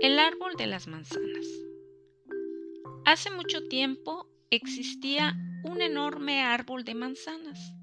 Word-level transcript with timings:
El 0.00 0.18
árbol 0.18 0.56
de 0.56 0.66
las 0.66 0.86
manzanas. 0.86 1.46
Hace 3.04 3.30
mucho 3.30 3.68
tiempo 3.68 4.26
existía 4.48 5.36
un 5.62 5.82
enorme 5.82 6.40
árbol 6.40 6.84
de 6.84 6.94
manzanas. 6.94 7.74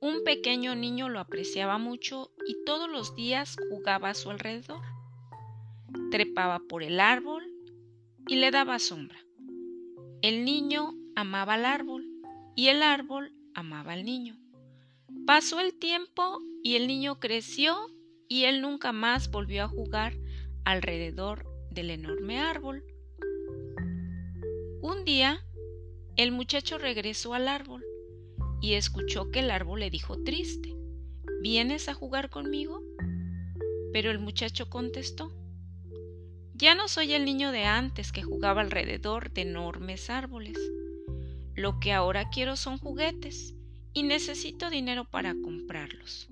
Un 0.00 0.24
pequeño 0.24 0.74
niño 0.74 1.08
lo 1.08 1.20
apreciaba 1.20 1.78
mucho 1.78 2.32
y 2.44 2.56
todos 2.64 2.90
los 2.90 3.14
días 3.14 3.56
jugaba 3.70 4.08
a 4.08 4.14
su 4.14 4.30
alrededor. 4.30 4.82
Trepaba 6.10 6.58
por 6.68 6.82
el 6.82 6.98
árbol 6.98 7.44
y 8.26 8.34
le 8.34 8.50
daba 8.50 8.80
sombra. 8.80 9.20
El 10.22 10.44
niño 10.44 10.94
amaba 11.14 11.54
al 11.54 11.66
árbol 11.66 12.04
y 12.56 12.66
el 12.66 12.82
árbol 12.82 13.32
amaba 13.54 13.92
al 13.92 14.04
niño. 14.04 14.36
Pasó 15.24 15.60
el 15.60 15.72
tiempo 15.78 16.40
y 16.64 16.74
el 16.74 16.88
niño 16.88 17.20
creció 17.20 17.76
y 18.26 18.46
él 18.46 18.60
nunca 18.60 18.90
más 18.90 19.30
volvió 19.30 19.62
a 19.62 19.68
jugar 19.68 20.14
alrededor 20.64 21.46
del 21.70 21.90
enorme 21.90 22.38
árbol. 22.38 22.84
Un 24.82 25.04
día, 25.04 25.44
el 26.16 26.32
muchacho 26.32 26.78
regresó 26.78 27.34
al 27.34 27.48
árbol 27.48 27.84
y 28.60 28.74
escuchó 28.74 29.30
que 29.30 29.40
el 29.40 29.50
árbol 29.50 29.80
le 29.80 29.90
dijo 29.90 30.22
triste, 30.22 30.76
¿vienes 31.42 31.88
a 31.88 31.94
jugar 31.94 32.30
conmigo? 32.30 32.82
Pero 33.92 34.10
el 34.10 34.18
muchacho 34.18 34.68
contestó, 34.68 35.32
ya 36.54 36.74
no 36.74 36.88
soy 36.88 37.14
el 37.14 37.24
niño 37.24 37.52
de 37.52 37.64
antes 37.64 38.12
que 38.12 38.22
jugaba 38.22 38.60
alrededor 38.60 39.32
de 39.32 39.42
enormes 39.42 40.10
árboles. 40.10 40.58
Lo 41.54 41.80
que 41.80 41.92
ahora 41.92 42.28
quiero 42.28 42.56
son 42.56 42.76
juguetes 42.76 43.54
y 43.94 44.02
necesito 44.02 44.68
dinero 44.68 45.04
para 45.04 45.34
comprarlos. 45.34 46.28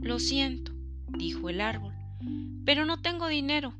Lo 0.00 0.18
siento, 0.18 0.72
dijo 1.08 1.50
el 1.50 1.60
árbol, 1.60 1.94
pero 2.64 2.84
no 2.84 3.00
tengo 3.00 3.26
dinero. 3.28 3.74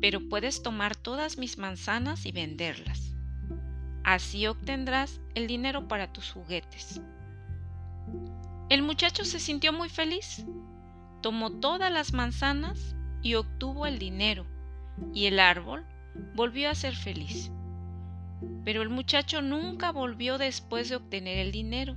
Pero 0.00 0.28
puedes 0.28 0.62
tomar 0.62 0.96
todas 0.96 1.38
mis 1.38 1.58
manzanas 1.58 2.24
y 2.24 2.32
venderlas. 2.32 3.14
Así 4.04 4.46
obtendrás 4.46 5.20
el 5.34 5.46
dinero 5.46 5.86
para 5.86 6.12
tus 6.12 6.30
juguetes. 6.30 7.00
El 8.70 8.82
muchacho 8.82 9.24
se 9.24 9.38
sintió 9.38 9.72
muy 9.72 9.88
feliz. 9.88 10.46
Tomó 11.20 11.50
todas 11.50 11.92
las 11.92 12.12
manzanas 12.12 12.94
y 13.22 13.34
obtuvo 13.34 13.86
el 13.86 13.98
dinero, 13.98 14.46
y 15.12 15.26
el 15.26 15.40
árbol 15.40 15.84
volvió 16.34 16.70
a 16.70 16.74
ser 16.74 16.94
feliz. 16.94 17.50
Pero 18.64 18.82
el 18.82 18.88
muchacho 18.88 19.42
nunca 19.42 19.90
volvió 19.90 20.38
después 20.38 20.88
de 20.88 20.96
obtener 20.96 21.38
el 21.38 21.50
dinero, 21.50 21.96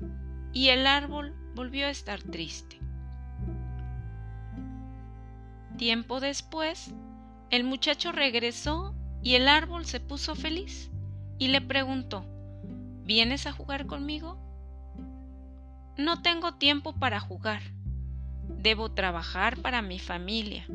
y 0.54 0.70
el 0.70 0.88
árbol 0.88 1.36
volvió 1.56 1.86
a 1.86 1.92
estar 1.92 2.22
triste. 2.22 2.81
Tiempo 5.82 6.20
después, 6.20 6.94
el 7.50 7.64
muchacho 7.64 8.12
regresó 8.12 8.94
y 9.24 9.34
el 9.34 9.48
árbol 9.48 9.88
se 9.88 10.00
puso 10.00 10.36
feliz 10.36 10.92
y 11.40 11.48
le 11.48 11.60
preguntó, 11.60 12.24
¿vienes 13.04 13.48
a 13.48 13.52
jugar 13.52 13.88
conmigo? 13.88 14.38
No 15.98 16.22
tengo 16.22 16.54
tiempo 16.54 16.94
para 16.94 17.20
jugar. 17.20 17.64
Debo 18.48 18.92
trabajar 18.92 19.58
para 19.58 19.82
mi 19.82 19.98
familia. 19.98 20.68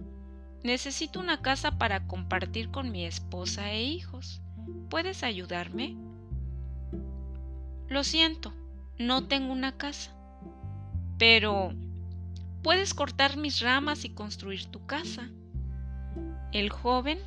Necesito 0.64 1.20
una 1.20 1.40
casa 1.40 1.78
para 1.78 2.08
compartir 2.08 2.72
con 2.72 2.90
mi 2.90 3.04
esposa 3.04 3.70
e 3.70 3.84
hijos. 3.84 4.42
¿Puedes 4.90 5.22
ayudarme? 5.22 5.96
Lo 7.86 8.02
siento, 8.02 8.52
no 8.98 9.28
tengo 9.28 9.52
una 9.52 9.76
casa. 9.76 10.10
Pero 11.16 11.74
puedes 12.66 12.94
cortar 12.94 13.36
mis 13.36 13.60
ramas 13.60 14.04
y 14.04 14.08
construir 14.08 14.66
tu 14.66 14.84
casa. 14.86 15.30
El 16.50 16.68
joven 16.68 17.20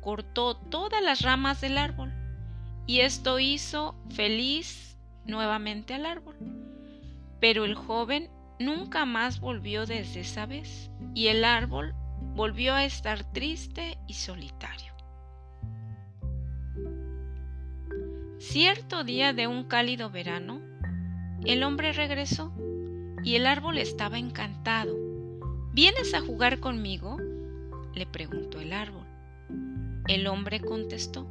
cortó 0.00 0.56
todas 0.56 1.02
las 1.02 1.20
ramas 1.20 1.60
del 1.60 1.76
árbol 1.76 2.10
y 2.86 3.00
esto 3.00 3.38
hizo 3.38 3.94
feliz 4.08 4.96
nuevamente 5.26 5.92
al 5.92 6.06
árbol. 6.06 6.36
Pero 7.38 7.66
el 7.66 7.74
joven 7.74 8.30
nunca 8.58 9.04
más 9.04 9.40
volvió 9.40 9.84
desde 9.84 10.20
esa 10.20 10.46
vez 10.46 10.90
y 11.12 11.26
el 11.26 11.44
árbol 11.44 11.94
volvió 12.34 12.72
a 12.72 12.86
estar 12.86 13.30
triste 13.34 13.98
y 14.06 14.14
solitario. 14.14 14.94
Cierto 18.38 19.04
día 19.04 19.34
de 19.34 19.48
un 19.48 19.64
cálido 19.64 20.08
verano, 20.08 20.62
el 21.44 21.62
hombre 21.62 21.92
regresó 21.92 22.54
y 23.22 23.34
el 23.36 23.46
árbol 23.46 23.78
estaba 23.78 24.18
encantado. 24.18 24.94
¿Vienes 25.72 26.14
a 26.14 26.20
jugar 26.20 26.60
conmigo? 26.60 27.18
le 27.94 28.06
preguntó 28.06 28.60
el 28.60 28.72
árbol. 28.72 29.06
El 30.06 30.26
hombre 30.26 30.60
contestó, 30.60 31.26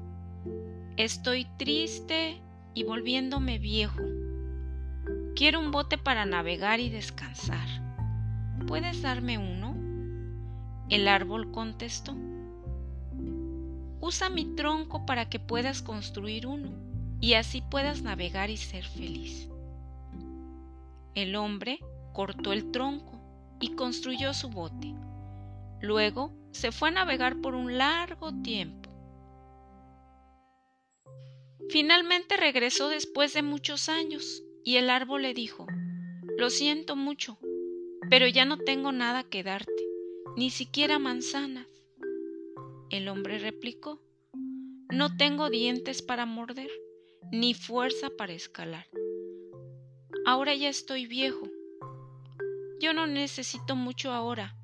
Estoy 0.97 1.45
triste 1.57 2.41
y 2.73 2.83
volviéndome 2.83 3.59
viejo. 3.59 4.01
Quiero 5.35 5.59
un 5.59 5.71
bote 5.71 5.97
para 5.97 6.25
navegar 6.25 6.79
y 6.79 6.89
descansar. 6.89 7.67
¿Puedes 8.65 9.01
darme 9.01 9.37
uno? 9.37 9.75
El 10.89 11.07
árbol 11.07 11.51
contestó, 11.51 12.15
Usa 13.99 14.29
mi 14.29 14.45
tronco 14.55 15.05
para 15.05 15.27
que 15.29 15.39
puedas 15.39 15.81
construir 15.81 16.47
uno 16.47 16.69
y 17.19 17.33
así 17.33 17.61
puedas 17.61 18.03
navegar 18.03 18.49
y 18.49 18.57
ser 18.57 18.83
feliz. 18.85 19.49
El 21.17 21.35
hombre 21.35 21.79
cortó 22.13 22.53
el 22.53 22.69
tronco 22.69 23.19
y 23.59 23.73
construyó 23.73 24.35
su 24.35 24.49
bote. 24.49 24.93
Luego 25.81 26.31
se 26.51 26.71
fue 26.71 26.89
a 26.89 26.91
navegar 26.91 27.41
por 27.41 27.55
un 27.55 27.79
largo 27.79 28.39
tiempo. 28.43 28.91
Finalmente 31.69 32.37
regresó 32.37 32.87
después 32.87 33.33
de 33.33 33.41
muchos 33.41 33.89
años 33.89 34.43
y 34.63 34.75
el 34.75 34.91
árbol 34.91 35.23
le 35.23 35.33
dijo, 35.33 35.65
Lo 36.37 36.51
siento 36.51 36.95
mucho, 36.95 37.39
pero 38.11 38.27
ya 38.27 38.45
no 38.45 38.59
tengo 38.59 38.91
nada 38.91 39.23
que 39.23 39.41
darte, 39.41 39.87
ni 40.35 40.51
siquiera 40.51 40.99
manzanas. 40.99 41.65
El 42.91 43.07
hombre 43.07 43.39
replicó, 43.39 43.99
No 44.91 45.17
tengo 45.17 45.49
dientes 45.49 46.03
para 46.03 46.27
morder, 46.27 46.69
ni 47.31 47.55
fuerza 47.55 48.11
para 48.15 48.33
escalar. 48.33 48.85
Ahora 50.27 50.53
ya 50.55 50.67
estoy 50.67 51.05
viejo. 51.05 51.47
Yo 52.81 52.91
no 52.91 53.07
necesito 53.07 53.77
mucho 53.77 54.11
ahora, 54.11 54.57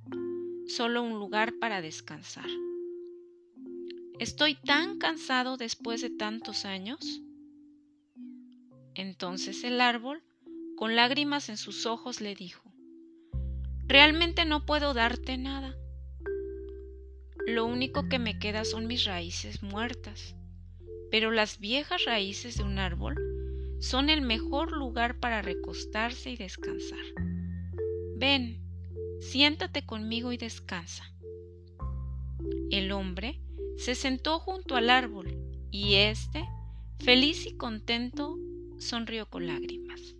solo 0.68 1.01
un 1.01 1.13
lugar 1.13 1.53
para 1.57 1.81
descansar. 1.81 2.50
Estoy 4.19 4.56
tan 4.56 4.97
cansado 4.97 5.56
después 5.56 6.02
de 6.02 6.09
tantos 6.09 6.66
años. 6.66 7.22
Entonces 8.94 9.63
el 9.63 9.79
árbol, 9.79 10.22
con 10.75 10.97
lágrimas 10.97 11.47
en 11.47 11.56
sus 11.56 11.85
ojos, 11.85 12.19
le 12.19 12.35
dijo, 12.35 12.69
Realmente 13.88 14.44
no 14.44 14.66
puedo 14.66 14.94
darte 14.94 15.38
nada. 15.38 15.78
Lo 17.47 17.66
único 17.66 18.09
que 18.09 18.19
me 18.19 18.38
queda 18.38 18.66
son 18.66 18.85
mis 18.85 19.06
raíces 19.06 19.63
muertas, 19.63 20.35
pero 21.09 21.31
las 21.31 21.62
viejas 21.62 22.03
raíces 22.03 22.57
de 22.57 22.63
un 22.63 22.79
árbol 22.79 23.33
son 23.84 24.10
el 24.10 24.22
mejor 24.22 24.72
lugar 24.72 25.20
para 25.20 25.42
recostarse 25.42 26.30
y 26.30 26.38
descansar. 26.38 27.04
Ven, 28.16 28.62
siéntate 29.20 29.86
conmigo 29.86 30.32
y 30.32 30.38
descansa. 30.38 31.04
El 32.72 32.94
hombre 32.94 33.42
se 33.76 33.94
sentó 33.96 34.40
junto 34.40 34.78
al 34.78 34.90
árbol 34.90 35.38
y 35.70 35.96
éste, 35.96 36.46
feliz 37.00 37.46
y 37.46 37.58
contento, 37.58 38.38
sonrió 38.80 39.30
con 39.30 39.47
lágrimas. 39.47 40.16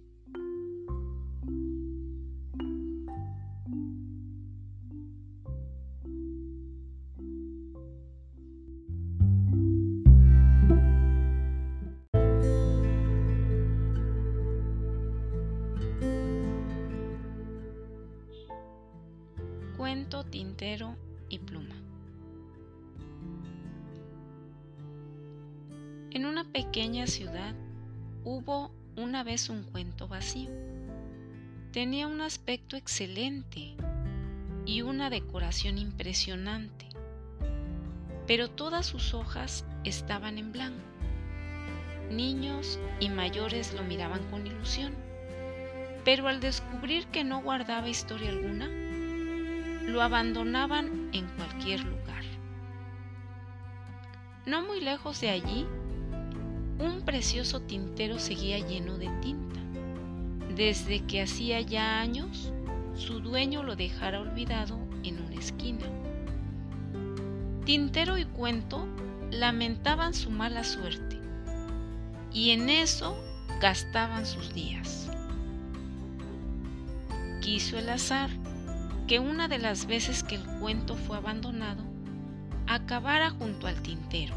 Tintero 20.34 20.96
y 21.30 21.38
pluma. 21.38 21.76
En 26.10 26.26
una 26.26 26.44
pequeña 26.52 27.06
ciudad 27.06 27.54
hubo 28.24 28.72
una 28.98 29.24
vez 29.24 29.50
un 29.50 29.62
cuento 29.62 30.08
vacío. 30.08 30.50
Tenía 31.72 32.08
un 32.08 32.20
aspecto 32.20 32.78
excelente 32.78 33.76
y 34.66 34.82
una 34.82 35.12
decoración 35.12 35.78
impresionante, 35.78 36.90
pero 38.26 38.50
todas 38.50 38.88
sus 38.88 39.14
hojas 39.14 39.68
estaban 39.84 40.40
en 40.40 40.52
blanco. 40.52 40.82
Niños 42.10 42.80
y 43.00 43.10
mayores 43.10 43.72
lo 43.76 43.84
miraban 43.84 44.28
con 44.32 44.48
ilusión, 44.48 44.96
pero 46.04 46.28
al 46.28 46.40
descubrir 46.40 47.06
que 47.10 47.24
no 47.24 47.44
guardaba 47.44 47.88
historia 47.88 48.32
alguna, 48.32 48.83
lo 49.86 50.02
abandonaban 50.02 51.10
en 51.14 51.28
cualquier 51.36 51.82
lugar. 51.84 52.24
No 54.46 54.66
muy 54.66 54.82
lejos 54.82 55.22
de 55.22 55.30
allí, 55.30 55.66
un 56.80 57.02
precioso 57.06 57.62
tintero 57.62 58.20
seguía 58.20 58.60
lleno 58.60 58.98
de 58.98 59.10
tinta, 59.22 59.60
desde 60.56 61.06
que 61.06 61.22
hacía 61.22 61.62
ya 61.62 62.00
años 62.00 62.52
su 62.96 63.20
dueño 63.20 63.64
lo 63.64 63.76
dejara 63.76 64.20
olvidado 64.20 64.80
en 65.04 65.22
una 65.22 65.36
esquina. 65.36 65.86
Tintero 67.66 68.18
y 68.18 68.26
cuento 68.26 68.88
lamentaban 69.32 70.14
su 70.14 70.30
mala 70.30 70.64
suerte, 70.64 71.20
y 72.32 72.52
en 72.52 72.70
eso 72.70 73.18
gastaban 73.62 74.26
sus 74.26 74.54
días. 74.54 75.10
Quiso 77.42 77.78
el 77.78 77.90
azar 77.90 78.30
que 79.08 79.20
una 79.20 79.48
de 79.48 79.60
las 79.60 79.86
veces 79.86 80.24
que 80.24 80.36
el 80.36 80.46
cuento 80.60 80.96
fue 80.96 81.18
abandonado, 81.18 81.84
acabara 82.68 83.30
junto 83.30 83.68
al 83.68 83.82
tintero. 83.82 84.36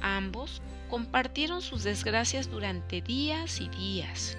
Ambos 0.00 0.60
compartieron 0.90 1.62
sus 1.62 1.82
desgracias 1.82 2.50
durante 2.50 3.00
días 3.00 3.60
y 3.60 3.68
días, 3.68 4.36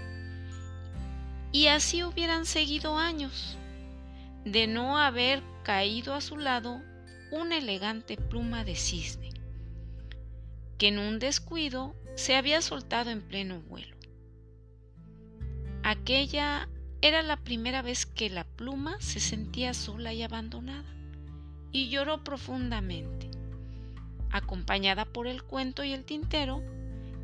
y 1.52 1.68
así 1.68 2.04
hubieran 2.04 2.46
seguido 2.46 2.98
años, 2.98 3.58
de 4.44 4.68
no 4.68 5.00
haber 5.00 5.42
caído 5.64 6.14
a 6.14 6.22
su 6.22 6.38
lado 6.38 6.82
una 7.32 7.58
elegante 7.58 8.16
pluma 8.16 8.64
de 8.64 8.76
cisne, 8.76 9.32
que 10.78 10.90
en 10.90 11.00
un 11.00 11.18
descuido 11.18 11.96
se 12.16 12.36
había 12.36 12.62
soltado 12.62 13.10
en 13.10 13.22
pleno 13.22 13.62
vuelo. 13.62 13.96
Aquella 15.84 16.70
era 17.02 17.22
la 17.22 17.38
primera 17.38 17.82
vez 17.82 18.06
que 18.06 18.30
la 18.30 18.44
pluma 18.44 18.98
se 19.00 19.20
sentía 19.20 19.74
sola 19.74 20.14
y 20.14 20.24
abandonada, 20.24 20.94
y 21.72 21.90
lloró 21.90 22.24
profundamente, 22.24 23.30
acompañada 24.32 25.06
por 25.06 25.28
el 25.28 25.44
cuento 25.44 25.84
y 25.84 25.94
el 25.94 26.06
tintero, 26.06 26.62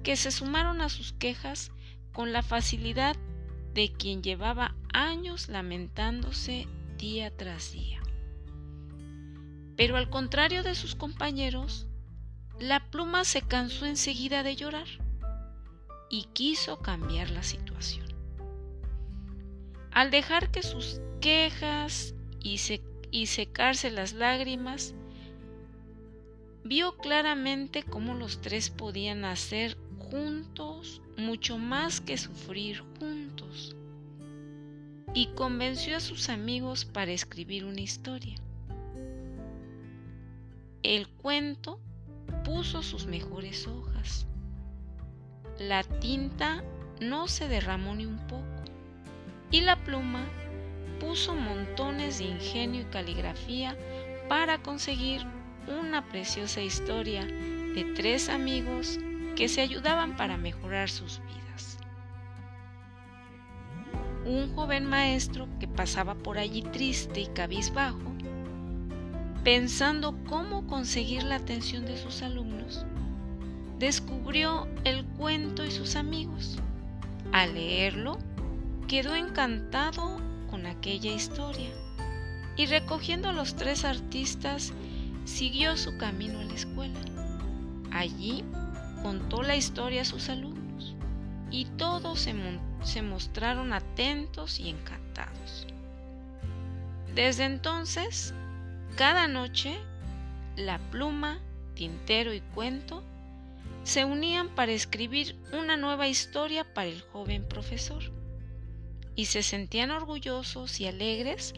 que 0.04 0.16
se 0.16 0.32
sumaron 0.32 0.82
a 0.82 0.90
sus 0.90 1.14
quejas 1.14 1.72
con 2.14 2.34
la 2.34 2.44
facilidad 2.44 3.16
de 3.74 3.92
quien 3.92 4.22
llevaba 4.22 4.76
años 4.94 5.48
lamentándose 5.48 6.68
día 6.98 7.36
tras 7.36 7.72
día. 7.72 8.02
Pero 9.78 9.98
al 9.98 10.10
contrario 10.10 10.64
de 10.64 10.76
sus 10.76 10.96
compañeros, 10.96 11.88
la 12.60 12.92
pluma 12.92 13.24
se 13.24 13.42
cansó 13.42 13.86
enseguida 13.86 14.44
de 14.44 14.56
llorar 14.56 14.88
y 16.10 16.26
quiso 16.34 16.80
cambiar 16.80 17.32
la 17.32 17.42
situación. 17.42 18.11
Al 19.92 20.10
dejar 20.10 20.52
que 20.52 20.64
sus 20.64 21.02
quejas 21.20 22.16
y, 22.42 22.58
secarse 23.28 23.92
las 23.92 24.14
lágrimas, 24.14 24.96
vio 26.64 26.98
claramente 26.98 27.84
cómo 27.84 28.14
los 28.14 28.40
tres 28.40 28.70
podían 28.70 29.26
hacer 29.26 29.78
juntos 29.98 31.02
mucho 31.18 31.58
más 31.58 32.00
que 32.00 32.18
sufrir 32.18 32.84
juntos 33.00 33.76
y 35.14 35.28
convenció 35.28 35.98
a 35.98 36.00
sus 36.00 36.30
amigos 36.30 36.86
para 36.86 37.12
escribir 37.12 37.66
una 37.66 37.82
historia. 37.82 38.36
El 40.84 41.10
cuento 41.10 41.82
puso 42.46 42.82
sus 42.82 43.08
mejores 43.08 43.68
hojas. 43.68 44.26
La 45.60 45.84
tinta 45.84 46.64
no 47.02 47.28
se 47.28 47.50
derramó 47.50 47.94
ni 47.94 48.06
un 48.06 48.26
poco 48.28 48.51
y 49.52 49.62
la 49.62 49.76
pluma 49.76 50.26
puso 51.00 51.36
montones 51.36 52.20
de 52.20 52.26
ingenio 52.26 52.82
y 52.82 52.86
caligrafía 52.86 53.78
para 54.30 54.58
conseguir 54.60 55.26
una 55.68 56.08
preciosa 56.08 56.62
historia 56.62 57.26
de 57.26 57.94
tres 57.96 58.30
amigos 58.30 59.00
que 59.36 59.48
se 59.48 59.62
ayudaban 59.62 60.16
para 60.16 60.38
mejorar 60.38 60.90
sus 60.90 61.20
vidas. 61.20 61.78
Un 64.26 64.54
joven 64.56 64.86
maestro 64.86 65.48
que 65.60 65.68
pasaba 65.68 66.16
por 66.16 66.38
allí 66.38 66.62
triste 66.62 67.22
y 67.22 67.28
cabizbajo, 67.28 68.00
pensando 69.44 70.16
cómo 70.28 70.68
conseguir 70.68 71.24
la 71.24 71.36
atención 71.36 71.86
de 71.86 71.98
sus 71.98 72.22
alumnos, 72.22 72.86
descubrió 73.80 74.68
el 74.84 75.04
cuento 75.06 75.66
y 75.66 75.72
sus 75.72 75.96
amigos. 75.96 76.60
Al 77.32 77.56
leerlo, 77.56 78.20
quedó 78.92 79.16
encantado 79.16 80.20
con 80.50 80.66
aquella 80.66 81.14
historia 81.14 81.70
y 82.58 82.66
recogiendo 82.66 83.30
a 83.30 83.32
los 83.32 83.56
tres 83.56 83.86
artistas 83.86 84.74
siguió 85.24 85.78
su 85.78 85.98
camino 85.98 86.42
a 86.42 86.44
la 86.44 86.54
escuela. 86.56 87.00
Allí 87.94 88.44
contó 89.02 89.44
la 89.44 89.56
historia 89.56 90.02
a 90.02 90.04
sus 90.04 90.28
alumnos 90.28 90.98
y 91.50 91.68
todos 91.78 92.20
se, 92.20 92.36
se 92.84 93.02
mostraron 93.02 93.72
atentos 93.72 94.60
y 94.60 94.68
encantados. 94.68 95.68
Desde 97.16 97.46
entonces, 97.46 98.34
cada 98.98 99.30
noche, 99.30 99.80
la 100.58 100.80
pluma, 100.92 101.40
tintero 101.76 102.34
y 102.34 102.42
cuento 102.42 103.06
se 103.86 104.04
unían 104.04 104.50
para 104.50 104.74
escribir 104.74 105.38
una 105.54 105.78
nueva 105.78 106.10
historia 106.10 106.74
para 106.74 106.90
el 106.90 107.00
joven 107.00 107.48
profesor 107.48 108.20
y 109.16 109.26
se 109.26 109.44
sentían 109.44 109.92
orgullosos 109.92 110.80
y 110.80 110.88
alegres 110.88 111.54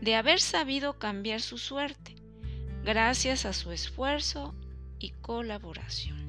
de 0.00 0.14
haber 0.16 0.40
sabido 0.40 0.98
cambiar 0.98 1.40
su 1.40 1.58
suerte 1.58 2.16
gracias 2.84 3.46
a 3.46 3.52
su 3.52 3.72
esfuerzo 3.72 4.54
y 4.98 5.10
colaboración. 5.10 6.25